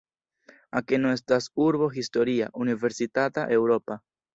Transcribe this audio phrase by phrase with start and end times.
[0.79, 4.05] Akeno estas urbo historia, universitata, eŭropa.